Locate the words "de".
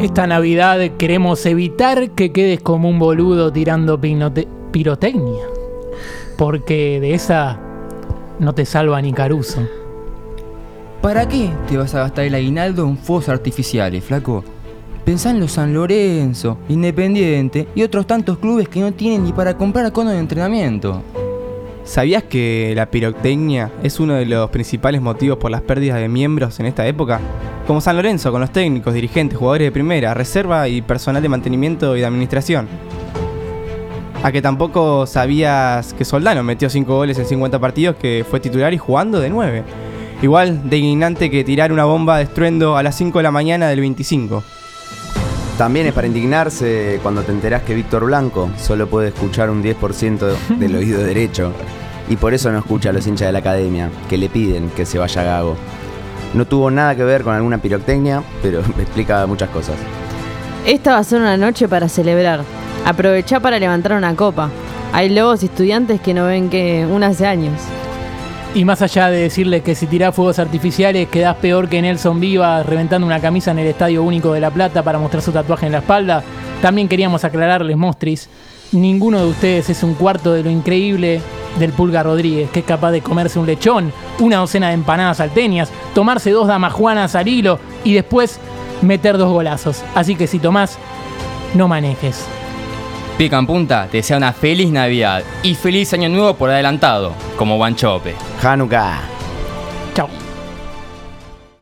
7.00-7.12, 20.14-20.20, 24.14-24.24, 25.98-26.08, 29.68-29.70, 31.22-31.28, 32.00-32.06, 39.20-39.30, 40.68-40.78, 42.16-42.24, 43.20-43.22, 53.28-53.32, 69.10-69.20, 74.32-74.40, 79.20-79.26, 80.32-80.42, 82.92-83.02, 84.68-84.74